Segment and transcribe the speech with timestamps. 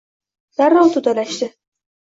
[0.61, 1.53] Darrov to’dalashadi.